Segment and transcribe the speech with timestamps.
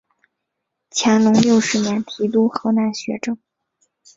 [0.89, 3.37] 乾隆六十年提督河南学政。